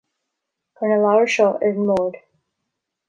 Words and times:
Cuir 0.79 0.89
na 0.91 0.97
leabhair 1.03 1.29
seo 1.35 1.47
ar 1.53 1.69
an 1.75 1.85
mbord 1.85 2.21